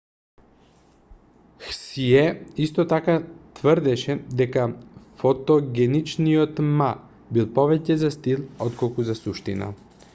хсие 1.65 2.21
исто 2.65 2.85
така 2.93 3.17
тврдеше 3.59 4.15
дека 4.41 4.65
фотогеничниот 5.21 6.63
ма 6.81 6.89
бил 7.37 7.51
повеќе 7.59 7.99
за 8.05 8.11
стил 8.17 8.43
отколку 8.69 9.07
за 9.11 9.17
суштина 9.21 9.71